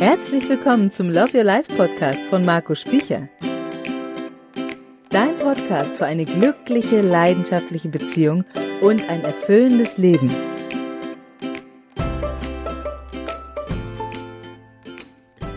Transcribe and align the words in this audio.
Herzlich 0.00 0.48
willkommen 0.48 0.90
zum 0.90 1.10
Love 1.10 1.36
Your 1.36 1.44
Life 1.44 1.76
Podcast 1.76 2.20
von 2.30 2.42
Marco 2.42 2.74
Spicher. 2.74 3.28
Dein 5.10 5.36
Podcast 5.36 5.98
für 5.98 6.06
eine 6.06 6.24
glückliche, 6.24 7.02
leidenschaftliche 7.02 7.90
Beziehung 7.90 8.46
und 8.80 9.06
ein 9.10 9.22
erfüllendes 9.22 9.98
Leben. 9.98 10.30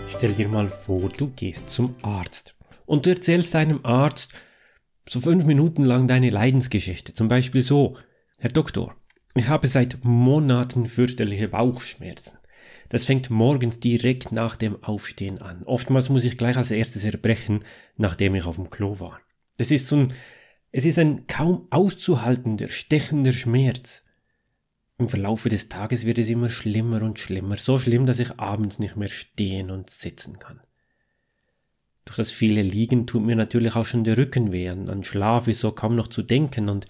Stell 0.09 0.33
dir 0.33 0.49
mal 0.49 0.67
vor, 0.67 1.07
du 1.07 1.29
gehst 1.29 1.69
zum 1.69 1.95
Arzt 2.01 2.53
und 2.85 3.05
du 3.05 3.11
erzählst 3.11 3.53
deinem 3.53 3.85
Arzt 3.85 4.33
so 5.07 5.21
fünf 5.21 5.45
Minuten 5.45 5.85
lang 5.85 6.09
deine 6.09 6.31
Leidensgeschichte. 6.31 7.13
Zum 7.13 7.29
Beispiel 7.29 7.61
so, 7.61 7.95
Herr 8.39 8.51
Doktor, 8.51 8.93
ich 9.35 9.47
habe 9.47 9.69
seit 9.69 10.03
Monaten 10.03 10.87
fürchterliche 10.87 11.47
Bauchschmerzen. 11.47 12.42
Das 12.93 13.05
fängt 13.05 13.31
morgens 13.31 13.79
direkt 13.79 14.31
nach 14.31 14.55
dem 14.55 14.83
Aufstehen 14.83 15.41
an. 15.41 15.63
Oftmals 15.63 16.09
muss 16.09 16.25
ich 16.25 16.38
gleich 16.38 16.57
als 16.57 16.70
erstes 16.70 17.03
erbrechen, 17.03 17.65
nachdem 17.97 18.35
ich 18.35 18.45
auf 18.45 18.57
dem 18.57 18.70
Klo 18.70 18.99
war. 18.99 19.20
Das 19.57 19.71
ist 19.71 19.88
so 19.88 19.95
ein, 19.95 20.13
es 20.71 20.85
ist 20.85 20.99
ein 20.99 21.25
kaum 21.25 21.65
auszuhaltender, 21.71 22.67
stechender 22.67 23.31
Schmerz. 23.31 24.05
Im 24.99 25.09
Verlaufe 25.09 25.49
des 25.49 25.70
Tages 25.70 26.05
wird 26.05 26.20
es 26.20 26.29
immer 26.29 26.51
schlimmer 26.51 27.01
und 27.01 27.17
schlimmer, 27.17 27.57
so 27.57 27.79
schlimm, 27.79 28.05
dass 28.05 28.20
ich 28.20 28.39
abends 28.39 28.77
nicht 28.77 28.95
mehr 28.95 29.07
stehen 29.07 29.71
und 29.71 29.89
sitzen 29.89 30.37
kann. 30.37 30.62
Durch 32.05 32.17
das 32.17 32.29
viele 32.29 32.62
Liegen 32.62 33.07
tut 33.07 33.23
mir 33.23 33.35
natürlich 33.35 33.75
auch 33.75 33.87
schon 33.87 34.03
der 34.03 34.20
Rücken 34.20 34.51
weh, 34.51 34.70
an 34.70 35.03
Schlaf 35.03 35.48
ist 35.48 35.62
so 35.62 35.71
kaum 35.71 35.95
noch 35.95 36.09
zu 36.09 36.21
denken 36.21 36.70
und 36.70 36.85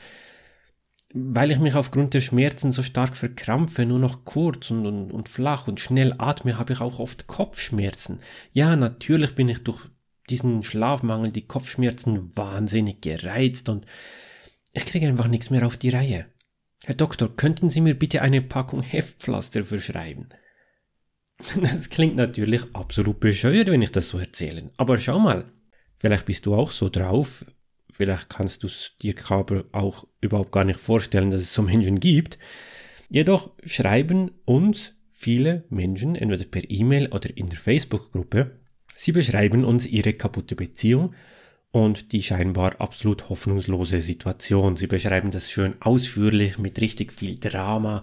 weil 1.13 1.51
ich 1.51 1.59
mich 1.59 1.75
aufgrund 1.75 2.15
der 2.15 2.21
Schmerzen 2.21 2.71
so 2.71 2.81
stark 2.81 3.15
verkrampfe, 3.15 3.85
nur 3.85 3.99
noch 3.99 4.25
kurz 4.25 4.71
und, 4.71 4.85
und, 4.87 5.11
und 5.11 5.29
flach 5.29 5.67
und 5.67 5.79
schnell 5.79 6.13
atme, 6.17 6.57
habe 6.57 6.73
ich 6.73 6.81
auch 6.81 6.99
oft 6.99 7.27
Kopfschmerzen. 7.27 8.19
Ja, 8.51 8.75
natürlich 8.75 9.35
bin 9.35 9.47
ich 9.47 9.63
durch 9.63 9.89
diesen 10.29 10.63
Schlafmangel, 10.63 11.31
die 11.31 11.45
Kopfschmerzen 11.45 12.35
wahnsinnig 12.35 13.01
gereizt 13.01 13.69
und 13.69 13.85
ich 14.71 14.85
kriege 14.85 15.07
einfach 15.07 15.27
nichts 15.27 15.51
mehr 15.51 15.67
auf 15.67 15.77
die 15.77 15.89
Reihe. 15.89 16.25
Herr 16.83 16.95
Doktor, 16.95 17.35
könnten 17.35 17.69
Sie 17.69 17.81
mir 17.81 17.93
bitte 17.93 18.23
eine 18.23 18.41
Packung 18.41 18.81
Heftpflaster 18.81 19.65
verschreiben? 19.65 20.29
Das 21.61 21.89
klingt 21.89 22.15
natürlich 22.15 22.63
absolut 22.73 23.19
bescheuert, 23.19 23.67
wenn 23.67 23.81
ich 23.81 23.91
das 23.91 24.09
so 24.09 24.17
erzähle. 24.17 24.71
Aber 24.77 24.97
schau 24.97 25.19
mal, 25.19 25.51
vielleicht 25.97 26.25
bist 26.25 26.45
du 26.45 26.55
auch 26.55 26.71
so 26.71 26.89
drauf, 26.89 27.43
Vielleicht 27.93 28.27
kannst 28.27 28.63
du 28.63 28.67
es 28.67 28.93
dir 29.01 29.13
aber 29.29 29.65
auch 29.71 30.07
überhaupt 30.19 30.51
gar 30.51 30.63
nicht 30.63 30.79
vorstellen, 30.79 31.29
dass 31.29 31.41
es 31.41 31.53
so 31.53 31.61
Menschen 31.61 31.99
gibt. 31.99 32.39
Jedoch 33.09 33.51
schreiben 33.63 34.31
uns 34.45 34.95
viele 35.11 35.63
Menschen, 35.69 36.15
entweder 36.15 36.45
per 36.45 36.69
E-Mail 36.69 37.07
oder 37.11 37.29
in 37.37 37.49
der 37.49 37.59
Facebook-Gruppe, 37.59 38.59
sie 38.95 39.11
beschreiben 39.11 39.63
uns 39.63 39.85
ihre 39.85 40.13
kaputte 40.13 40.55
Beziehung 40.55 41.13
und 41.71 42.11
die 42.11 42.23
scheinbar 42.23 42.81
absolut 42.81 43.29
hoffnungslose 43.29 44.01
Situation. 44.01 44.75
Sie 44.75 44.87
beschreiben 44.87 45.29
das 45.29 45.51
schön 45.51 45.75
ausführlich 45.79 46.57
mit 46.57 46.81
richtig 46.81 47.13
viel 47.13 47.39
Drama. 47.39 48.01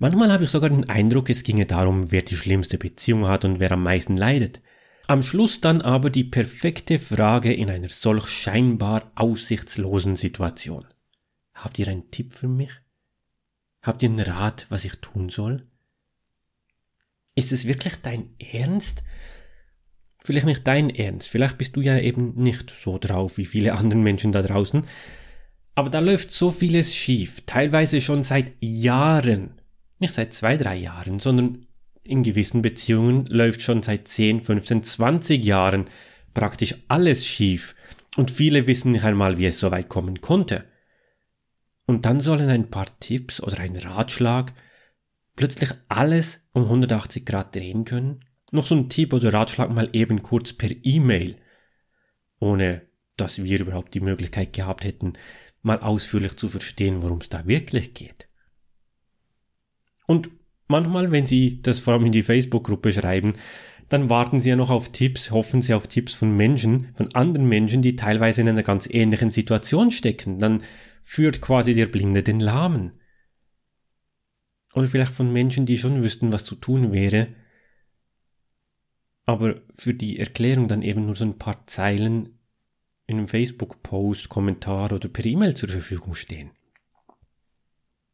Manchmal 0.00 0.32
habe 0.32 0.44
ich 0.44 0.50
sogar 0.50 0.70
den 0.70 0.88
Eindruck, 0.88 1.30
es 1.30 1.44
ginge 1.44 1.66
darum, 1.66 2.10
wer 2.10 2.22
die 2.22 2.36
schlimmste 2.36 2.78
Beziehung 2.78 3.28
hat 3.28 3.44
und 3.44 3.60
wer 3.60 3.72
am 3.72 3.84
meisten 3.84 4.16
leidet. 4.16 4.60
Am 5.10 5.22
Schluss 5.22 5.62
dann 5.62 5.80
aber 5.80 6.10
die 6.10 6.22
perfekte 6.22 6.98
Frage 6.98 7.50
in 7.54 7.70
einer 7.70 7.88
solch 7.88 8.28
scheinbar 8.28 9.10
aussichtslosen 9.14 10.16
Situation. 10.16 10.86
Habt 11.54 11.78
ihr 11.78 11.88
einen 11.88 12.10
Tipp 12.10 12.34
für 12.34 12.46
mich? 12.46 12.72
Habt 13.80 14.02
ihr 14.02 14.10
einen 14.10 14.20
Rat, 14.20 14.66
was 14.68 14.84
ich 14.84 14.96
tun 14.96 15.30
soll? 15.30 15.66
Ist 17.34 17.52
es 17.52 17.66
wirklich 17.66 17.94
dein 18.02 18.34
Ernst? 18.38 19.02
Vielleicht 20.22 20.44
nicht 20.44 20.66
dein 20.66 20.90
Ernst, 20.90 21.28
vielleicht 21.28 21.56
bist 21.56 21.74
du 21.76 21.80
ja 21.80 21.98
eben 21.98 22.34
nicht 22.34 22.68
so 22.68 22.98
drauf 22.98 23.38
wie 23.38 23.46
viele 23.46 23.72
andere 23.72 24.00
Menschen 24.00 24.30
da 24.30 24.42
draußen, 24.42 24.84
aber 25.74 25.88
da 25.88 26.00
läuft 26.00 26.32
so 26.32 26.50
vieles 26.50 26.94
schief, 26.94 27.44
teilweise 27.46 28.02
schon 28.02 28.22
seit 28.22 28.52
Jahren, 28.60 29.52
nicht 30.00 30.12
seit 30.12 30.34
zwei, 30.34 30.58
drei 30.58 30.76
Jahren, 30.76 31.18
sondern 31.18 31.67
in 32.08 32.22
gewissen 32.22 32.62
Beziehungen 32.62 33.26
läuft 33.26 33.60
schon 33.60 33.82
seit 33.82 34.08
10, 34.08 34.40
15, 34.40 34.84
20 34.84 35.44
Jahren 35.44 35.86
praktisch 36.34 36.74
alles 36.88 37.26
schief 37.26 37.74
und 38.16 38.30
viele 38.30 38.66
wissen 38.66 38.92
nicht 38.92 39.04
einmal, 39.04 39.38
wie 39.38 39.46
es 39.46 39.60
so 39.60 39.70
weit 39.70 39.88
kommen 39.88 40.20
konnte. 40.20 40.64
Und 41.86 42.04
dann 42.04 42.20
sollen 42.20 42.48
ein 42.48 42.70
paar 42.70 42.86
Tipps 43.00 43.42
oder 43.42 43.60
ein 43.60 43.76
Ratschlag 43.76 44.52
plötzlich 45.36 45.70
alles 45.88 46.40
um 46.52 46.64
180 46.64 47.24
Grad 47.24 47.54
drehen 47.54 47.84
können? 47.84 48.24
Noch 48.50 48.66
so 48.66 48.74
ein 48.74 48.88
Tipp 48.88 49.12
oder 49.12 49.32
Ratschlag 49.32 49.70
mal 49.70 49.88
eben 49.92 50.22
kurz 50.22 50.52
per 50.52 50.70
E-Mail, 50.82 51.36
ohne 52.40 52.82
dass 53.16 53.42
wir 53.42 53.60
überhaupt 53.60 53.94
die 53.94 54.00
Möglichkeit 54.00 54.52
gehabt 54.52 54.84
hätten, 54.84 55.12
mal 55.62 55.80
ausführlich 55.80 56.36
zu 56.36 56.48
verstehen, 56.48 57.02
worum 57.02 57.18
es 57.18 57.28
da 57.28 57.46
wirklich 57.46 57.94
geht. 57.94 58.28
Und 60.06 60.30
Manchmal, 60.68 61.10
wenn 61.10 61.26
Sie 61.26 61.60
das 61.62 61.80
vor 61.80 61.94
allem 61.94 62.06
in 62.06 62.12
die 62.12 62.22
Facebook-Gruppe 62.22 62.92
schreiben, 62.92 63.32
dann 63.88 64.10
warten 64.10 64.40
Sie 64.40 64.50
ja 64.50 64.56
noch 64.56 64.70
auf 64.70 64.92
Tipps, 64.92 65.30
hoffen 65.30 65.62
Sie 65.62 65.72
auf 65.72 65.86
Tipps 65.86 66.12
von 66.12 66.36
Menschen, 66.36 66.90
von 66.94 67.14
anderen 67.14 67.48
Menschen, 67.48 67.80
die 67.80 67.96
teilweise 67.96 68.42
in 68.42 68.48
einer 68.48 68.62
ganz 68.62 68.86
ähnlichen 68.90 69.30
Situation 69.30 69.90
stecken. 69.90 70.38
Dann 70.38 70.62
führt 71.02 71.40
quasi 71.40 71.72
der 71.72 71.86
Blinde 71.86 72.22
den 72.22 72.38
Lahmen. 72.38 72.92
Oder 74.74 74.88
vielleicht 74.88 75.12
von 75.12 75.32
Menschen, 75.32 75.64
die 75.64 75.78
schon 75.78 76.02
wüssten, 76.02 76.32
was 76.32 76.44
zu 76.44 76.54
tun 76.54 76.92
wäre, 76.92 77.28
aber 79.24 79.60
für 79.74 79.92
die 79.92 80.18
Erklärung 80.18 80.68
dann 80.68 80.80
eben 80.82 81.04
nur 81.04 81.14
so 81.14 81.24
ein 81.24 81.38
paar 81.38 81.66
Zeilen 81.66 82.38
in 83.06 83.18
einem 83.18 83.28
Facebook-Post, 83.28 84.28
Kommentar 84.30 84.92
oder 84.92 85.08
per 85.08 85.24
E-Mail 85.24 85.54
zur 85.54 85.68
Verfügung 85.68 86.14
stehen. 86.14 86.50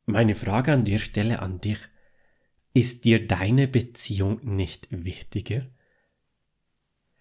Meine 0.06 0.34
Frage 0.34 0.72
an 0.72 0.84
der 0.84 0.98
Stelle 0.98 1.40
an 1.40 1.60
dich. 1.60 1.78
Ist 2.76 3.04
dir 3.04 3.24
deine 3.24 3.68
Beziehung 3.68 4.40
nicht 4.42 4.88
wichtiger? 4.90 5.64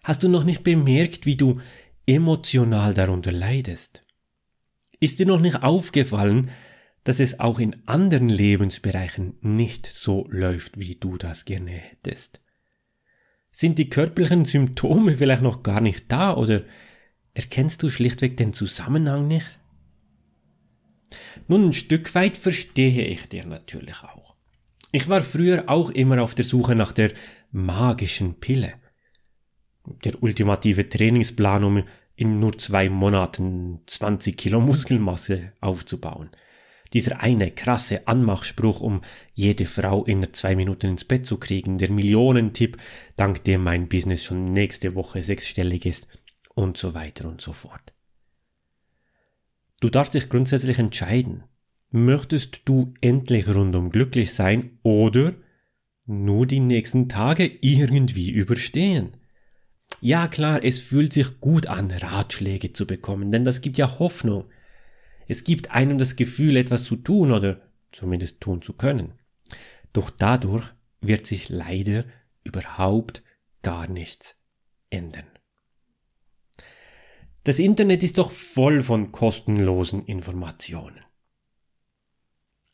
Hast 0.02 0.24
du 0.24 0.28
noch 0.28 0.42
nicht 0.42 0.64
bemerkt, 0.64 1.26
wie 1.26 1.36
du 1.36 1.60
emotional 2.06 2.92
darunter 2.92 3.30
leidest? 3.30 4.04
Ist 4.98 5.20
dir 5.20 5.26
noch 5.26 5.38
nicht 5.38 5.62
aufgefallen, 5.62 6.50
dass 7.04 7.20
es 7.20 7.38
auch 7.38 7.60
in 7.60 7.86
anderen 7.86 8.28
Lebensbereichen 8.28 9.38
nicht 9.42 9.86
so 9.86 10.26
läuft, 10.28 10.76
wie 10.76 10.96
du 10.96 11.18
das 11.18 11.44
gerne 11.44 11.70
hättest? 11.70 12.40
Sind 13.52 13.78
die 13.78 13.88
körperlichen 13.88 14.46
Symptome 14.46 15.16
vielleicht 15.16 15.42
noch 15.42 15.62
gar 15.62 15.80
nicht 15.80 16.10
da 16.10 16.34
oder 16.34 16.64
erkennst 17.32 17.80
du 17.84 17.90
schlichtweg 17.90 18.36
den 18.36 18.54
Zusammenhang 18.54 19.28
nicht? 19.28 19.60
Nun, 21.46 21.68
ein 21.68 21.72
Stück 21.72 22.12
weit 22.16 22.36
verstehe 22.36 23.04
ich 23.04 23.28
dir 23.28 23.46
natürlich 23.46 24.02
auch. 24.02 24.33
Ich 24.94 25.08
war 25.08 25.22
früher 25.22 25.64
auch 25.66 25.90
immer 25.90 26.22
auf 26.22 26.36
der 26.36 26.44
Suche 26.44 26.76
nach 26.76 26.92
der 26.92 27.10
magischen 27.50 28.38
Pille. 28.38 28.74
Der 30.04 30.22
ultimative 30.22 30.88
Trainingsplan, 30.88 31.64
um 31.64 31.82
in 32.14 32.38
nur 32.38 32.56
zwei 32.58 32.88
Monaten 32.88 33.80
20 33.88 34.36
Kilo 34.36 34.60
Muskelmasse 34.60 35.52
aufzubauen. 35.60 36.30
Dieser 36.92 37.18
eine 37.18 37.50
krasse 37.50 38.06
Anmachspruch, 38.06 38.80
um 38.80 39.00
jede 39.32 39.66
Frau 39.66 40.04
in 40.04 40.32
zwei 40.32 40.54
Minuten 40.54 40.90
ins 40.90 41.04
Bett 41.04 41.26
zu 41.26 41.38
kriegen, 41.38 41.76
der 41.76 41.90
Millionentipp, 41.90 42.76
dank 43.16 43.42
dem 43.42 43.64
mein 43.64 43.88
Business 43.88 44.22
schon 44.22 44.44
nächste 44.44 44.94
Woche 44.94 45.22
sechsstellig 45.22 45.86
ist 45.86 46.06
und 46.54 46.76
so 46.76 46.94
weiter 46.94 47.26
und 47.26 47.40
so 47.40 47.52
fort. 47.52 47.92
Du 49.80 49.90
darfst 49.90 50.14
dich 50.14 50.28
grundsätzlich 50.28 50.78
entscheiden, 50.78 51.42
Möchtest 51.96 52.62
du 52.64 52.92
endlich 53.02 53.46
rundum 53.46 53.90
glücklich 53.90 54.34
sein 54.34 54.80
oder 54.82 55.32
nur 56.06 56.44
die 56.44 56.58
nächsten 56.58 57.08
Tage 57.08 57.48
irgendwie 57.60 58.32
überstehen? 58.32 59.16
Ja 60.00 60.26
klar, 60.26 60.64
es 60.64 60.80
fühlt 60.80 61.12
sich 61.12 61.38
gut 61.38 61.68
an, 61.68 61.92
Ratschläge 61.92 62.72
zu 62.72 62.84
bekommen, 62.88 63.30
denn 63.30 63.44
das 63.44 63.60
gibt 63.60 63.78
ja 63.78 64.00
Hoffnung. 64.00 64.46
Es 65.28 65.44
gibt 65.44 65.70
einem 65.70 65.96
das 65.96 66.16
Gefühl, 66.16 66.56
etwas 66.56 66.82
zu 66.82 66.96
tun 66.96 67.30
oder 67.30 67.60
zumindest 67.92 68.40
tun 68.40 68.60
zu 68.60 68.72
können. 68.72 69.12
Doch 69.92 70.10
dadurch 70.10 70.68
wird 71.00 71.28
sich 71.28 71.48
leider 71.48 72.06
überhaupt 72.42 73.22
gar 73.62 73.86
nichts 73.86 74.36
ändern. 74.90 75.26
Das 77.44 77.60
Internet 77.60 78.02
ist 78.02 78.18
doch 78.18 78.32
voll 78.32 78.82
von 78.82 79.12
kostenlosen 79.12 80.04
Informationen. 80.06 81.03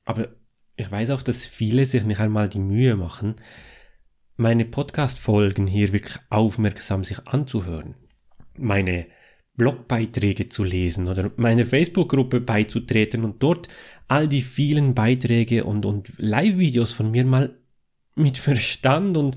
Aber 0.05 0.29
ich 0.76 0.91
weiß 0.91 1.11
auch, 1.11 1.23
dass 1.23 1.47
viele 1.47 1.85
sich 1.85 2.05
nicht 2.05 2.20
einmal 2.20 2.49
die 2.49 2.58
Mühe 2.58 2.97
machen, 2.97 3.37
meine 4.37 4.64
Podcast-Folgen 4.64 5.67
hier 5.67 5.93
wirklich 5.93 6.19
aufmerksam 6.31 7.05
sich 7.05 7.26
anzuhören, 7.29 7.94
meine 8.56 9.06
Blogbeiträge 9.55 10.49
zu 10.49 10.64
lesen 10.64 11.06
oder 11.08 11.31
meine 11.37 11.67
Facebook-Gruppe 11.67 12.41
beizutreten 12.41 13.25
und 13.25 13.43
dort 13.43 13.69
all 14.08 14.26
die 14.26 14.41
vielen 14.41 14.94
Beiträge 14.94 15.64
und, 15.64 15.85
und 15.85 16.14
Live-Videos 16.17 16.93
von 16.93 17.11
mir 17.11 17.26
mal 17.26 17.58
mit 18.14 18.38
Verstand 18.38 19.19
und 19.19 19.37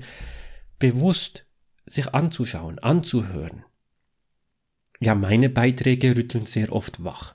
bewusst 0.78 1.46
sich 1.84 2.14
anzuschauen, 2.14 2.78
anzuhören. 2.78 3.64
Ja, 5.00 5.14
meine 5.14 5.50
Beiträge 5.50 6.16
rütteln 6.16 6.46
sehr 6.46 6.72
oft 6.72 7.04
wach. 7.04 7.34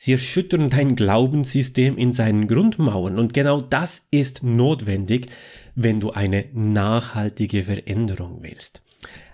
Sie 0.00 0.12
erschüttern 0.12 0.70
dein 0.70 0.94
Glaubenssystem 0.94 1.98
in 1.98 2.12
seinen 2.12 2.46
Grundmauern 2.46 3.18
und 3.18 3.34
genau 3.34 3.60
das 3.60 4.06
ist 4.12 4.44
notwendig, 4.44 5.26
wenn 5.74 5.98
du 5.98 6.12
eine 6.12 6.44
nachhaltige 6.52 7.64
Veränderung 7.64 8.38
willst. 8.42 8.80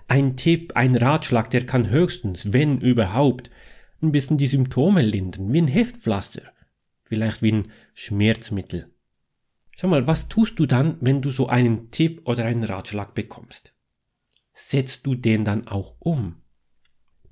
Ein 0.07 0.37
Tipp, 0.37 0.71
ein 0.73 0.95
Ratschlag, 0.95 1.51
der 1.51 1.67
kann 1.67 1.91
höchstens, 1.91 2.51
wenn 2.51 2.79
überhaupt, 2.79 3.51
ein 4.01 4.11
bisschen 4.11 4.37
die 4.37 4.47
Symptome 4.47 5.03
lindern, 5.03 5.53
wie 5.53 5.61
ein 5.61 5.67
Heftpflaster, 5.67 6.41
vielleicht 7.03 7.43
wie 7.43 7.51
ein 7.51 7.71
Schmerzmittel. 7.93 8.89
Schau 9.69 9.87
mal, 9.87 10.07
was 10.07 10.29
tust 10.29 10.57
du 10.57 10.65
dann, 10.65 10.97
wenn 10.99 11.21
du 11.21 11.29
so 11.29 11.45
einen 11.45 11.91
Tipp 11.91 12.23
oder 12.25 12.43
einen 12.45 12.63
Ratschlag 12.63 13.13
bekommst? 13.13 13.75
Setzt 14.51 15.05
du 15.05 15.13
den 15.13 15.45
dann 15.45 15.67
auch 15.67 15.97
um? 15.99 16.41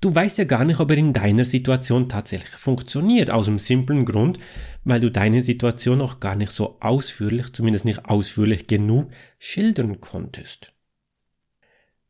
Du 0.04 0.14
weißt 0.14 0.38
ja 0.38 0.44
gar 0.44 0.66
nicht, 0.66 0.82
ob 0.82 0.92
er 0.92 0.98
in 0.98 1.14
deiner 1.14 1.46
Situation 1.46 2.10
tatsächlich 2.10 2.56
funktioniert, 2.56 3.32
aus 3.32 3.46
dem 3.46 3.58
simplen 3.58 4.04
Grund, 4.04 4.38
weil 4.84 5.00
du 5.00 5.10
deine 5.10 5.42
Situation 5.42 6.02
auch 6.02 6.20
gar 6.20 6.36
nicht 6.36 6.52
so 6.52 6.76
ausführlich, 6.82 7.54
zumindest 7.54 7.86
nicht 7.86 8.04
ausführlich 8.04 8.68
genug, 8.68 9.12
schildern 9.40 10.02
konntest. 10.02 10.74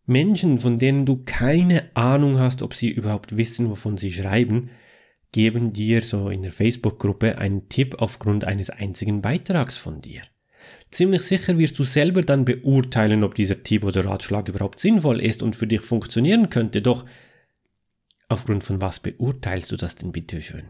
Menschen, 0.07 0.57
von 0.57 0.79
denen 0.79 1.05
du 1.05 1.21
keine 1.23 1.95
Ahnung 1.95 2.39
hast, 2.39 2.63
ob 2.63 2.73
sie 2.73 2.89
überhaupt 2.89 3.37
wissen, 3.37 3.69
wovon 3.69 3.97
sie 3.97 4.11
schreiben, 4.11 4.71
geben 5.31 5.71
dir 5.71 6.01
so 6.01 6.29
in 6.29 6.41
der 6.41 6.51
Facebook-Gruppe 6.51 7.37
einen 7.37 7.69
Tipp 7.69 7.97
aufgrund 7.99 8.43
eines 8.43 8.71
einzigen 8.71 9.21
Beitrags 9.21 9.77
von 9.77 10.01
dir. 10.01 10.23
Ziemlich 10.89 11.21
sicher 11.21 11.59
wirst 11.59 11.77
du 11.77 11.83
selber 11.83 12.21
dann 12.21 12.43
beurteilen, 12.43 13.23
ob 13.23 13.35
dieser 13.35 13.61
Tipp 13.61 13.83
oder 13.83 14.03
Ratschlag 14.03 14.49
überhaupt 14.49 14.79
sinnvoll 14.79 15.21
ist 15.21 15.43
und 15.43 15.55
für 15.55 15.67
dich 15.67 15.81
funktionieren 15.81 16.49
könnte, 16.49 16.81
doch 16.81 17.05
aufgrund 18.33 18.63
von 18.63 18.81
was 18.81 18.99
beurteilst 18.99 19.71
du 19.71 19.77
das 19.77 19.95
denn 19.95 20.11
bitte 20.11 20.41
schön? 20.41 20.65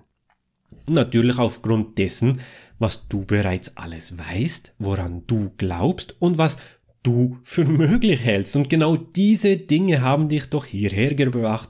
Natürlich 0.87 1.37
aufgrund 1.37 1.97
dessen, 1.97 2.41
was 2.77 3.07
du 3.07 3.25
bereits 3.25 3.77
alles 3.77 4.17
weißt, 4.17 4.73
woran 4.79 5.25
du 5.27 5.51
glaubst 5.57 6.21
und 6.21 6.37
was 6.37 6.57
du 7.03 7.37
für 7.43 7.65
möglich 7.65 8.21
hältst. 8.21 8.55
Und 8.55 8.69
genau 8.69 8.95
diese 8.95 9.57
Dinge 9.57 10.01
haben 10.01 10.29
dich 10.29 10.49
doch 10.49 10.65
hierher 10.65 11.13
gebracht, 11.15 11.69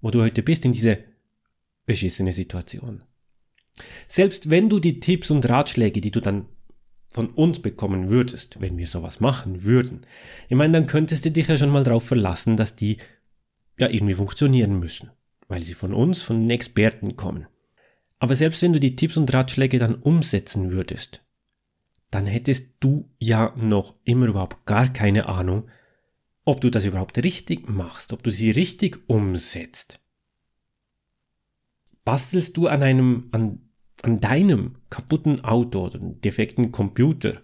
wo 0.00 0.10
du 0.10 0.20
heute 0.20 0.42
bist, 0.42 0.64
in 0.64 0.72
diese 0.72 0.98
beschissene 1.86 2.32
Situation. 2.32 3.02
Selbst 4.06 4.50
wenn 4.50 4.68
du 4.68 4.78
die 4.78 5.00
Tipps 5.00 5.30
und 5.30 5.48
Ratschläge, 5.48 6.00
die 6.00 6.10
du 6.10 6.20
dann 6.20 6.46
von 7.08 7.28
uns 7.30 7.60
bekommen 7.60 8.08
würdest, 8.10 8.60
wenn 8.60 8.78
wir 8.78 8.88
sowas 8.88 9.20
machen 9.20 9.64
würden, 9.64 10.00
ich 10.48 10.56
meine, 10.56 10.72
dann 10.74 10.86
könntest 10.86 11.24
du 11.24 11.30
dich 11.30 11.48
ja 11.48 11.56
schon 11.56 11.70
mal 11.70 11.84
darauf 11.84 12.04
verlassen, 12.04 12.56
dass 12.56 12.76
die 12.76 12.98
ja 13.82 13.90
irgendwie 13.90 14.14
funktionieren 14.14 14.78
müssen, 14.78 15.10
weil 15.48 15.62
sie 15.62 15.74
von 15.74 15.94
uns, 15.94 16.22
von 16.22 16.40
den 16.40 16.50
Experten 16.50 17.16
kommen. 17.16 17.46
Aber 18.18 18.34
selbst 18.34 18.62
wenn 18.62 18.72
du 18.72 18.80
die 18.80 18.96
Tipps 18.96 19.16
und 19.16 19.32
Ratschläge 19.32 19.78
dann 19.78 19.96
umsetzen 19.96 20.70
würdest, 20.70 21.24
dann 22.10 22.26
hättest 22.26 22.74
du 22.80 23.10
ja 23.18 23.54
noch 23.56 23.94
immer 24.04 24.26
überhaupt 24.26 24.64
gar 24.66 24.92
keine 24.92 25.26
Ahnung, 25.26 25.68
ob 26.44 26.60
du 26.60 26.70
das 26.70 26.84
überhaupt 26.84 27.18
richtig 27.22 27.68
machst, 27.68 28.12
ob 28.12 28.22
du 28.22 28.30
sie 28.30 28.50
richtig 28.50 28.98
umsetzt 29.08 30.02
bastelst 32.04 32.56
du 32.56 32.68
an 32.68 32.82
einem, 32.82 33.28
an, 33.32 33.60
an 34.02 34.20
deinem 34.20 34.76
kaputten 34.90 35.44
Auto 35.44 35.86
oder 35.86 35.98
defekten 35.98 36.72
Computer 36.72 37.42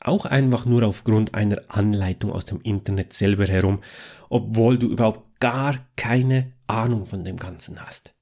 auch 0.00 0.24
einfach 0.24 0.66
nur 0.66 0.82
aufgrund 0.82 1.34
einer 1.34 1.62
Anleitung 1.68 2.32
aus 2.32 2.44
dem 2.44 2.60
Internet 2.60 3.12
selber 3.12 3.46
herum, 3.46 3.80
obwohl 4.28 4.78
du 4.78 4.88
überhaupt 4.90 5.40
gar 5.40 5.86
keine 5.96 6.52
Ahnung 6.66 7.06
von 7.06 7.24
dem 7.24 7.36
Ganzen 7.36 7.80
hast. 7.80 8.14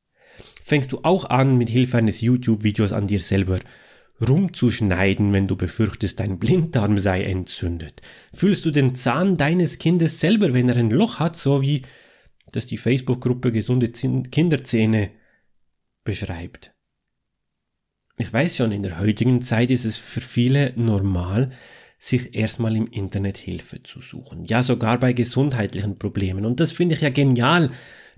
Fängst 0.63 0.93
du 0.93 1.01
auch 1.03 1.27
an, 1.27 1.59
mit 1.59 1.69
Hilfe 1.69 1.99
eines 1.99 2.21
YouTube-Videos 2.21 2.93
an 2.93 3.07
dir 3.07 3.21
selber 3.21 3.59
rumzuschneiden, 4.27 5.33
wenn 5.33 5.47
du 5.47 5.57
befürchtest, 5.57 6.21
dein 6.21 6.39
Blinddarm 6.39 6.99
sei 6.99 7.25
entzündet? 7.25 8.01
Fühlst 8.33 8.65
du 8.65 8.71
den 8.71 8.95
Zahn 8.95 9.37
deines 9.37 9.79
Kindes 9.79 10.21
selber, 10.21 10.55
wenn 10.55 10.69
er 10.69 10.77
ein 10.77 10.91
Loch 10.91 11.19
hat, 11.19 11.37
so 11.37 11.63
wie 11.63 11.83
das 12.53 12.67
die 12.67 12.79
Facebook-Gruppe 12.79 13.53
gesunde 13.53 13.91
Kinderzähne 13.91 15.11
beschreibt. 16.05 16.74
Ich 18.17 18.33
weiß 18.33 18.57
schon, 18.57 18.73
in 18.73 18.83
der 18.83 18.99
heutigen 18.99 19.43
Zeit 19.43 19.71
ist 19.71 19.85
es 19.85 19.97
für 19.97 20.21
viele 20.21 20.73
normal, 20.77 21.51
sich 21.99 22.35
erstmal 22.35 22.77
im 22.77 22.87
Internet 22.87 23.39
Hilfe 23.39 23.83
zu 23.83 24.01
suchen. 24.01 24.45
Ja, 24.45 24.63
sogar 24.63 24.99
bei 25.01 25.13
gesundheitlichen 25.13 25.99
Problemen. 25.99 26.45
Und 26.45 26.61
das 26.61 26.73
finde 26.73 26.95
ich 26.95 27.01
ja 27.01 27.11
genial, 27.11 27.71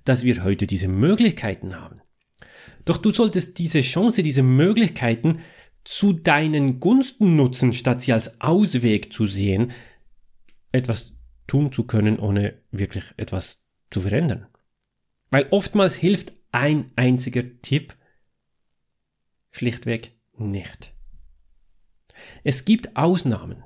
dass 0.05 0.25
wir 0.25 0.45
heute 0.45 0.67
diese 0.67 0.89
Möglichkeiten 0.89 1.81
haben. 1.81 2.03
Doch 2.85 2.99
du 2.99 3.11
solltest 3.11 3.59
diese 3.59 3.81
Chance, 3.81 4.23
diese 4.23 4.43
Möglichkeiten 4.43 5.39
zu 5.85 6.13
deinen 6.13 6.81
Gunsten 6.81 7.37
nutzen, 7.37 7.73
statt 7.73 8.03
sie 8.03 8.13
als 8.13 8.41
Ausweg 8.41 9.13
zu 9.13 9.27
sehen, 9.27 9.73
etwas 10.73 11.15
tun 11.47 11.73
zu 11.73 11.85
können, 11.85 12.19
ohne 12.19 12.55
wirklich 12.71 13.05
etwas 13.17 13.63
zu 13.91 14.01
verändern. 14.01 14.47
Weil 15.31 15.47
oftmals 15.51 15.95
hilft 15.95 16.35
ein 16.53 16.91
einziger 16.97 17.45
Tipp 17.63 17.95
schlichtweg 19.57 20.13
nicht. 20.37 20.93
Es 22.45 22.65
gibt 22.65 22.97
Ausnahmen. 22.97 23.65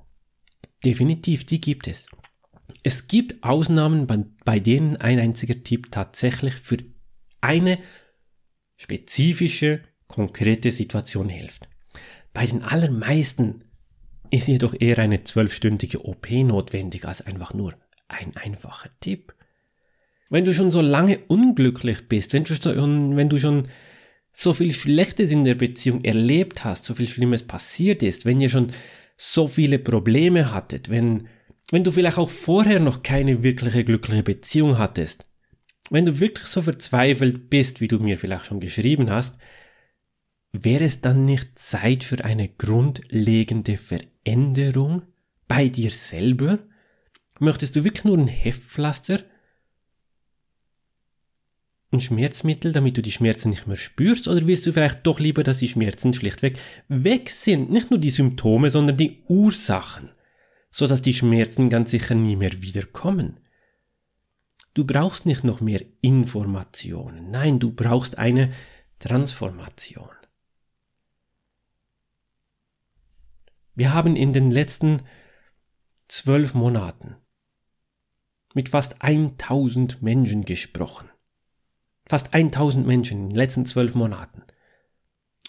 Definitiv, 0.85 1.45
die 1.45 1.61
gibt 1.61 1.89
es. 1.89 2.07
Es 2.83 3.09
gibt 3.09 3.43
Ausnahmen, 3.43 4.07
bei 4.45 4.61
denen 4.61 4.97
ein 4.97 5.19
einziger 5.19 5.63
Tipp 5.63 5.91
tatsächlich 5.91 6.55
für 6.55 6.79
eine 7.41 7.79
spezifische, 8.77 9.83
konkrete 10.07 10.73
Situation 10.73 11.29
hilft. 11.29 11.69
Bei 12.33 12.47
den 12.47 12.63
allermeisten 12.63 13.65
ist 14.31 14.49
jedoch 14.49 14.75
eher 14.79 14.99
eine 14.99 15.25
zwölfstündige 15.25 16.05
OP 16.05 16.31
notwendig 16.31 17.05
als 17.05 17.21
einfach 17.23 17.53
nur 17.53 17.75
ein 18.09 18.37
einfacher 18.37 18.89
Tipp 19.01 19.35
wenn 20.31 20.45
du 20.45 20.55
schon 20.55 20.71
so 20.71 20.81
lange 20.81 21.19
unglücklich 21.27 22.09
bist, 22.09 22.33
wenn 22.33 22.45
du 22.45 22.55
schon, 22.55 23.17
wenn 23.17 23.29
du 23.29 23.39
schon 23.39 23.67
so 24.33 24.55
viel 24.55 24.73
Schlechtes 24.73 25.31
in 25.31 25.45
der 25.45 25.55
Beziehung 25.55 26.05
erlebt 26.05 26.65
hast, 26.65 26.85
so 26.85 26.95
viel 26.95 27.09
Schlimmes 27.09 27.43
passiert 27.43 28.03
ist, 28.03 28.25
wenn 28.25 28.41
ihr 28.41 28.51
schon 28.51 28.69
so 29.17 29.49
viele 29.49 29.79
Probleme 29.79 30.53
hattet, 30.53 30.89
wenn, 30.89 31.29
wenn 31.71 31.85
du 31.85 31.93
vielleicht 31.93 32.19
auch 32.19 32.31
vorher 32.31 32.81
noch 32.81 33.03
keine 33.03 33.43
wirkliche 33.43 33.85
glückliche 33.85 34.23
Beziehung 34.23 34.79
hattest, 34.79 35.27
wenn 35.91 36.05
du 36.05 36.21
wirklich 36.21 36.47
so 36.47 36.63
verzweifelt 36.63 37.51
bist, 37.51 37.81
wie 37.81 37.89
du 37.89 37.99
mir 37.99 38.17
vielleicht 38.17 38.47
schon 38.47 38.61
geschrieben 38.61 39.11
hast, 39.11 39.39
wäre 40.53 40.85
es 40.85 41.01
dann 41.01 41.25
nicht 41.25 41.59
Zeit 41.59 42.05
für 42.05 42.25
eine 42.25 42.49
grundlegende 42.49 43.77
Veränderung 43.77 45.03
bei 45.49 45.69
dir 45.69 45.91
selber? 45.91 46.61
Möchtest 47.39 47.77
du 47.77 47.85
wirklich 47.85 48.05
nur 48.05 48.19
ein 48.19 48.29
Heftpflaster? 48.29 49.21
Ein 51.93 52.01
Schmerzmittel, 52.01 52.73
damit 52.73 52.97
du 52.97 53.03
die 53.03 53.11
Schmerzen 53.13 53.51
nicht 53.51 53.67
mehr 53.67 53.77
spürst, 53.77 54.29
oder 54.29 54.47
willst 54.47 54.67
du 54.67 54.73
vielleicht 54.73 55.07
doch 55.07 55.19
lieber, 55.19 55.43
dass 55.43 55.59
die 55.59 55.69
Schmerzen 55.69 56.13
schlichtweg 56.13 56.59
weg 56.89 57.31
sind? 57.31 57.71
Nicht 57.71 57.91
nur 57.91 57.99
die 57.99 58.11
Symptome, 58.11 58.71
sondern 58.71 58.97
die 58.97 59.23
Ursachen, 59.27 60.11
so 60.71 60.87
dass 60.87 61.03
die 61.03 61.15
Schmerzen 61.15 61.69
ganz 61.69 61.91
sicher 61.91 62.15
nie 62.15 62.37
mehr 62.37 62.63
wiederkommen. 62.63 63.41
Du 64.73 64.85
brauchst 64.87 65.27
nicht 65.27 65.43
noch 65.43 65.61
mehr 65.61 65.83
Informationen, 66.01 67.31
nein, 67.33 67.59
du 67.59 67.73
brauchst 67.73 68.19
eine 68.19 68.53
Transformation. 69.01 70.11
Wir 73.75 73.93
haben 73.93 74.15
in 74.15 74.33
den 74.33 74.51
letzten 74.51 75.03
zwölf 76.07 76.55
Monaten 76.55 77.17
mit 78.55 78.69
fast 78.69 79.03
1000 79.03 80.03
Menschen 80.03 80.45
gesprochen. 80.45 81.09
Fast 82.11 82.35
1000 82.35 82.89
Menschen 82.89 83.19
in 83.19 83.29
den 83.29 83.37
letzten 83.37 83.67
zwölf 83.67 83.95
Monaten. 83.95 84.43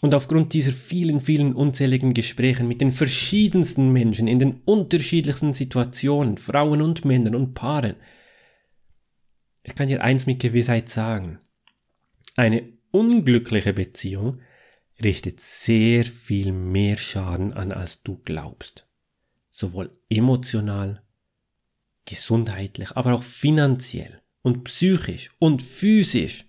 Und 0.01 0.13
aufgrund 0.13 0.53
dieser 0.53 0.71
vielen, 0.71 1.19
vielen 1.19 1.55
unzähligen 1.55 2.13
Gesprächen 2.13 2.67
mit 2.67 2.81
den 2.81 2.91
verschiedensten 2.91 3.91
Menschen 3.91 4.27
in 4.27 4.37
den 4.37 4.61
unterschiedlichsten 4.65 5.55
Situationen, 5.55 6.37
Frauen 6.37 6.83
und 6.83 7.03
Männern 7.03 7.33
und 7.33 7.55
Paaren, 7.55 7.95
ich 9.63 9.73
kann 9.73 9.87
dir 9.87 10.03
eins 10.03 10.27
mit 10.27 10.39
Gewissheit 10.39 10.87
sagen. 10.87 11.39
Eine 12.35 12.61
unglückliche 12.91 13.73
Beziehung 13.73 14.41
richtet 15.01 15.39
sehr 15.39 16.05
viel 16.05 16.51
mehr 16.51 16.95
Schaden 16.95 17.53
an, 17.53 17.71
als 17.71 18.03
du 18.03 18.21
glaubst. 18.23 18.87
Sowohl 19.49 19.99
emotional, 20.09 21.01
gesundheitlich, 22.05 22.91
aber 22.91 23.15
auch 23.15 23.23
finanziell 23.23 24.21
und 24.43 24.65
psychisch 24.65 25.31
und 25.39 25.63
physisch. 25.63 26.45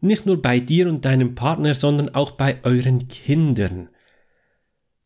Nicht 0.00 0.26
nur 0.26 0.40
bei 0.40 0.60
dir 0.60 0.88
und 0.88 1.04
deinem 1.04 1.34
Partner, 1.34 1.74
sondern 1.74 2.14
auch 2.14 2.32
bei 2.32 2.58
euren 2.64 3.08
Kindern. 3.08 3.88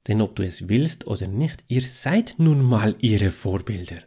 Denn 0.06 0.20
ob 0.20 0.36
du 0.36 0.44
es 0.44 0.68
willst 0.68 1.06
oder 1.06 1.26
nicht, 1.26 1.64
ihr 1.68 1.82
seid 1.82 2.34
nun 2.38 2.62
mal 2.62 2.94
ihre 3.00 3.30
Vorbilder. 3.30 3.98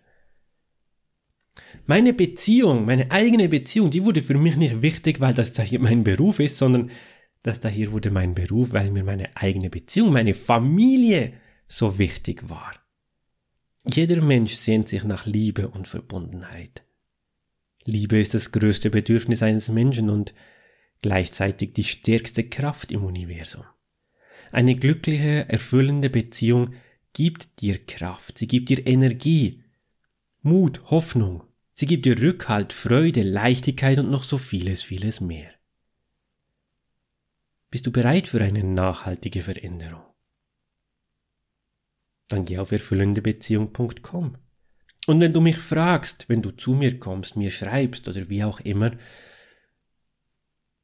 Meine 1.86 2.14
Beziehung, 2.14 2.86
meine 2.86 3.12
eigene 3.12 3.50
Beziehung, 3.50 3.90
die 3.90 4.06
wurde 4.06 4.22
für 4.22 4.38
mich 4.38 4.56
nicht 4.56 4.82
wichtig, 4.82 5.20
weil 5.20 5.34
das 5.34 5.54
da 5.54 5.64
hier 5.64 5.80
mein 5.80 6.04
Beruf 6.04 6.40
ist, 6.40 6.58
sondern 6.58 6.92
das 7.44 7.60
da 7.60 7.70
hier 7.70 7.92
wurde 7.92 8.12
mein 8.12 8.36
Beruf, 8.36 8.74
weil 8.74 8.92
mir 8.92 9.04
meine 9.04 9.36
eigene 9.36 9.70
Beziehung, 9.70 10.14
meine 10.14 10.34
Familie 10.34 11.34
so 11.68 11.98
wichtig 11.98 12.50
war. 12.50 12.74
Jeder 13.92 14.22
Mensch 14.22 14.54
sehnt 14.54 14.90
sich 14.90 15.04
nach 15.04 15.26
Liebe 15.26 15.70
und 15.70 15.88
Verbundenheit. 15.88 16.84
Liebe 17.86 18.20
ist 18.20 18.34
das 18.34 18.52
größte 18.52 18.90
Bedürfnis 18.90 19.42
eines 19.42 19.70
Menschen 19.70 20.10
und 20.10 20.34
gleichzeitig 21.02 21.74
die 21.74 21.84
stärkste 21.84 22.44
Kraft 22.48 22.92
im 22.92 23.04
Universum. 23.04 23.64
Eine 24.52 24.76
glückliche, 24.76 25.50
erfüllende 25.50 26.10
Beziehung 26.10 26.74
gibt 27.14 27.62
dir 27.62 27.84
Kraft, 27.86 28.38
sie 28.38 28.48
gibt 28.48 28.70
dir 28.70 28.86
Energie, 28.86 29.64
Mut, 30.42 30.90
Hoffnung, 30.92 31.44
sie 31.74 31.86
gibt 31.86 32.06
dir 32.06 32.22
Rückhalt, 32.22 32.74
Freude, 32.74 33.24
Leichtigkeit 33.24 34.00
und 34.00 34.10
noch 34.10 34.24
so 34.24 34.38
vieles, 34.38 34.82
vieles 34.82 35.20
mehr. 35.20 35.52
Bist 37.70 37.86
du 37.86 37.92
bereit 37.92 38.30
für 38.30 38.42
eine 38.42 38.64
nachhaltige 38.64 39.42
Veränderung? 39.42 40.04
Dann 42.30 42.46
geh 42.46 42.58
auf 42.60 42.72
erfüllendebeziehung.com. 42.72 44.38
Und 45.06 45.22
wenn 45.22 45.34
du 45.34 45.42
mich 45.42 45.58
fragst, 45.58 46.28
wenn 46.28 46.42
du 46.42 46.52
zu 46.52 46.74
mir 46.74 47.00
kommst, 47.00 47.36
mir 47.36 47.52
schreibst 47.52 48.08
oder 48.08 48.30
wie 48.30 48.44
auch 48.44 48.60
immer, 48.60 48.92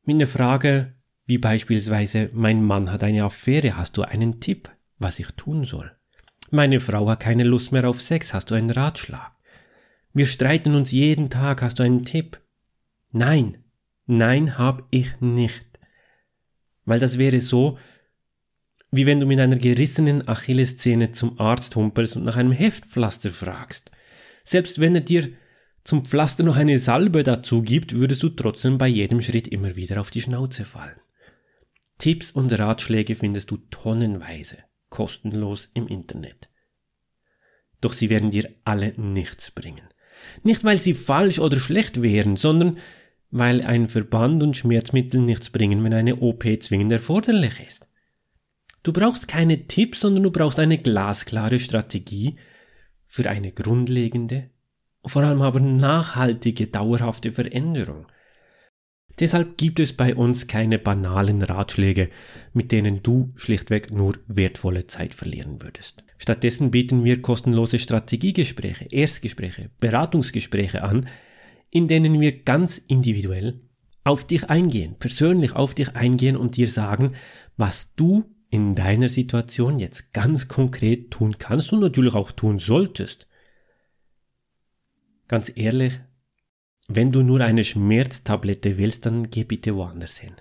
mit 0.06 0.16
einer 0.16 0.28
Frage 0.28 0.94
wie 1.26 1.38
beispielsweise, 1.38 2.30
mein 2.34 2.64
Mann 2.64 2.92
hat 2.92 3.04
eine 3.04 3.24
Affäre, 3.24 3.78
hast 3.78 3.96
du 3.98 4.02
einen 4.02 4.42
Tipp, 4.42 4.70
was 5.00 5.20
ich 5.20 5.28
tun 5.32 5.64
soll? 5.64 5.92
Meine 6.52 6.80
Frau 6.80 7.10
hat 7.10 7.22
keine 7.22 7.46
Lust 7.46 7.72
mehr 7.72 7.88
auf 7.90 8.02
Sex, 8.02 8.34
hast 8.34 8.52
du 8.52 8.56
einen 8.56 8.70
Ratschlag? 8.70 9.32
Wir 10.14 10.28
streiten 10.28 10.76
uns 10.76 10.92
jeden 10.92 11.30
Tag, 11.30 11.62
hast 11.62 11.80
du 11.80 11.84
einen 11.84 12.06
Tipp? 12.06 12.42
Nein, 13.12 13.64
nein 14.06 14.58
hab 14.58 14.84
ich 14.92 15.20
nicht. 15.22 15.66
Weil 16.86 17.00
das 17.00 17.18
wäre 17.18 17.40
so, 17.40 17.78
wie 18.92 19.06
wenn 19.06 19.20
du 19.20 19.26
mit 19.26 19.40
einer 19.40 19.56
gerissenen 19.56 20.28
Achillessehne 20.28 21.12
zum 21.12 21.40
Arzt 21.40 21.76
humpelst 21.76 22.18
und 22.18 22.26
nach 22.26 22.36
einem 22.36 22.52
Heftpflaster 22.52 23.32
fragst. 23.32 23.90
Selbst 24.44 24.80
wenn 24.80 24.94
er 24.94 25.02
dir 25.02 25.30
zum 25.84 26.06
Pflaster 26.06 26.44
noch 26.44 26.56
eine 26.56 26.80
Salbe 26.80 27.24
dazu 27.24 27.62
gibt, 27.62 27.94
würdest 27.96 28.24
du 28.24 28.30
trotzdem 28.30 28.78
bei 28.78 28.88
jedem 28.88 29.22
Schritt 29.22 29.48
immer 29.48 29.76
wieder 29.76 30.00
auf 30.00 30.12
die 30.12 30.22
Schnauze 30.22 30.66
fallen. 30.66 31.00
Tipps 31.98 32.32
und 32.32 32.58
Ratschläge 32.58 33.16
findest 33.16 33.52
du 33.52 33.58
tonnenweise, 33.70 34.58
kostenlos 34.90 35.70
im 35.74 35.88
Internet. 35.88 36.50
Doch 37.82 37.94
sie 37.94 38.10
werden 38.10 38.32
dir 38.32 38.50
alle 38.64 38.94
nichts 38.98 39.52
bringen. 39.52 39.88
Nicht 40.44 40.64
weil 40.64 40.78
sie 40.78 40.94
falsch 40.94 41.40
oder 41.40 41.60
schlecht 41.60 42.02
wären, 42.02 42.38
sondern 42.38 42.78
weil 43.30 43.62
ein 43.62 43.90
Verband 43.90 44.44
und 44.44 44.56
Schmerzmittel 44.56 45.20
nichts 45.20 45.50
bringen, 45.50 45.84
wenn 45.84 45.94
eine 45.94 46.18
OP 46.18 46.46
zwingend 46.62 46.92
erforderlich 46.92 47.60
ist. 47.66 47.90
Du 48.84 48.94
brauchst 48.94 49.28
keine 49.28 49.68
Tipps, 49.68 50.02
sondern 50.02 50.24
du 50.24 50.32
brauchst 50.32 50.60
eine 50.60 50.78
glasklare 50.78 51.60
Strategie 51.60 52.36
für 53.06 53.30
eine 53.30 53.52
grundlegende, 53.52 54.50
vor 55.06 55.24
allem 55.24 55.42
aber 55.42 55.60
nachhaltige, 55.60 56.68
dauerhafte 56.68 57.32
Veränderung. 57.32 58.06
Deshalb 59.20 59.58
gibt 59.58 59.80
es 59.80 59.94
bei 59.94 60.16
uns 60.16 60.48
keine 60.48 60.80
banalen 60.80 61.44
Ratschläge, 61.44 62.10
mit 62.54 62.72
denen 62.72 63.04
du 63.04 63.32
schlichtweg 63.36 63.94
nur 63.94 64.16
wertvolle 64.28 64.88
Zeit 64.88 65.14
verlieren 65.14 65.62
würdest. 65.62 66.04
Stattdessen 66.18 66.72
bieten 66.72 67.04
wir 67.04 67.22
kostenlose 67.22 67.78
Strategiegespräche, 67.78 68.86
Erstgespräche, 68.90 69.70
Beratungsgespräche 69.80 70.82
an, 70.82 71.06
in 71.70 71.88
denen 71.88 72.20
wir 72.20 72.44
ganz 72.44 72.80
individuell 72.80 73.62
auf 74.04 74.26
dich 74.26 74.50
eingehen, 74.50 74.96
persönlich 74.98 75.56
auf 75.56 75.76
dich 75.76 75.96
eingehen 75.96 76.36
und 76.36 76.58
dir 76.58 76.70
sagen, 76.70 77.14
was 77.56 77.94
du 77.96 78.26
in 78.50 78.76
deiner 78.76 79.10
Situation 79.10 79.80
jetzt 79.80 80.14
ganz 80.14 80.48
konkret 80.48 81.12
tun 81.12 81.38
kannst 81.38 81.72
und 81.74 81.80
natürlich 81.80 82.14
auch 82.14 82.32
tun 82.32 82.60
solltest. 82.60 83.28
Ganz 85.28 85.52
ehrlich, 85.56 86.00
wenn 86.88 87.12
du 87.12 87.24
nur 87.24 87.42
eine 87.42 87.64
Schmerztablette 87.64 88.78
willst, 88.78 89.06
dann 89.06 89.30
geh 89.30 89.44
bitte 89.44 89.76
woanders 89.76 90.18
hin. 90.18 90.36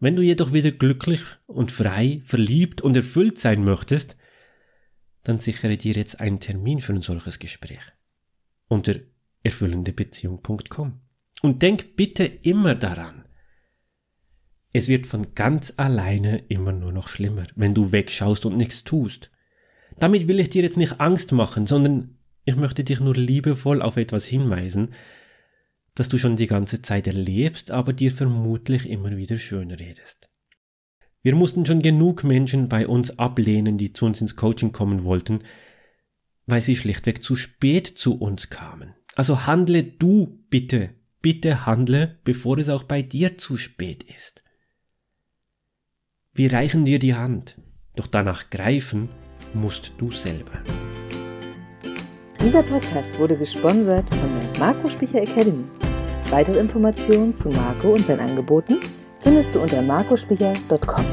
Wenn 0.00 0.16
du 0.16 0.22
jedoch 0.22 0.52
wieder 0.52 0.70
glücklich 0.70 1.22
und 1.46 1.72
frei, 1.72 2.20
verliebt 2.24 2.80
und 2.80 2.94
erfüllt 2.94 3.38
sein 3.38 3.64
möchtest, 3.64 4.16
dann 5.24 5.38
sichere 5.38 5.76
dir 5.76 5.94
jetzt 5.94 6.20
einen 6.20 6.40
Termin 6.40 6.80
für 6.80 6.92
ein 6.92 7.02
solches 7.02 7.38
Gespräch 7.38 7.80
unter 8.68 8.94
erfüllendebeziehung.com. 9.42 11.00
Und 11.42 11.62
denk 11.62 11.96
bitte 11.96 12.24
immer 12.24 12.74
daran, 12.74 13.24
es 14.72 14.88
wird 14.88 15.06
von 15.06 15.34
ganz 15.34 15.72
alleine 15.76 16.38
immer 16.48 16.72
nur 16.72 16.92
noch 16.92 17.08
schlimmer, 17.08 17.46
wenn 17.56 17.74
du 17.74 17.90
wegschaust 17.90 18.44
und 18.44 18.56
nichts 18.56 18.84
tust. 18.84 19.30
Damit 19.98 20.28
will 20.28 20.40
ich 20.40 20.50
dir 20.50 20.62
jetzt 20.62 20.76
nicht 20.76 21.00
Angst 21.00 21.32
machen, 21.32 21.66
sondern 21.66 22.17
ich 22.48 22.56
möchte 22.56 22.82
dich 22.82 22.98
nur 22.98 23.14
liebevoll 23.14 23.82
auf 23.82 23.98
etwas 23.98 24.24
hinweisen, 24.24 24.94
das 25.94 26.08
du 26.08 26.16
schon 26.16 26.36
die 26.36 26.46
ganze 26.46 26.80
Zeit 26.80 27.06
erlebst, 27.06 27.70
aber 27.70 27.92
dir 27.92 28.10
vermutlich 28.10 28.88
immer 28.88 29.14
wieder 29.18 29.36
schön 29.36 29.70
redest. 29.70 30.30
Wir 31.20 31.34
mussten 31.34 31.66
schon 31.66 31.82
genug 31.82 32.24
Menschen 32.24 32.70
bei 32.70 32.88
uns 32.88 33.18
ablehnen, 33.18 33.76
die 33.76 33.92
zu 33.92 34.06
uns 34.06 34.22
ins 34.22 34.34
Coaching 34.34 34.72
kommen 34.72 35.04
wollten, 35.04 35.40
weil 36.46 36.62
sie 36.62 36.74
schlichtweg 36.74 37.22
zu 37.22 37.36
spät 37.36 37.86
zu 37.86 38.18
uns 38.18 38.48
kamen. 38.48 38.94
Also 39.14 39.44
handle 39.44 39.82
du 39.82 40.42
bitte, 40.48 40.94
bitte 41.20 41.66
handle, 41.66 42.18
bevor 42.24 42.56
es 42.56 42.70
auch 42.70 42.84
bei 42.84 43.02
dir 43.02 43.36
zu 43.36 43.58
spät 43.58 44.04
ist. 44.04 44.42
Wir 46.32 46.50
reichen 46.50 46.86
dir 46.86 46.98
die 46.98 47.14
Hand, 47.14 47.58
doch 47.94 48.06
danach 48.06 48.48
greifen 48.48 49.10
musst 49.52 49.92
du 49.98 50.10
selber. 50.10 50.62
Dieser 52.40 52.62
Podcast 52.62 53.18
wurde 53.18 53.36
gesponsert 53.36 54.04
von 54.14 54.40
der 54.40 54.60
Marco 54.60 54.88
Spicher 54.88 55.22
Academy. 55.22 55.64
Weitere 56.30 56.60
Informationen 56.60 57.34
zu 57.34 57.48
Marco 57.48 57.88
und 57.88 58.06
seinen 58.06 58.20
Angeboten 58.20 58.78
findest 59.20 59.54
du 59.54 59.60
unter 59.60 59.82
marcospicher.com. 59.82 61.04